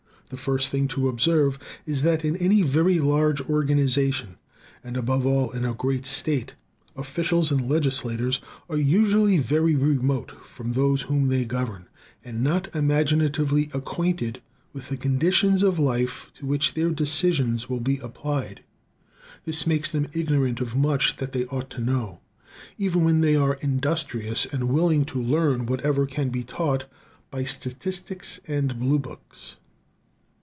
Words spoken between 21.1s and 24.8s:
that they ought to know, even when they are industrious and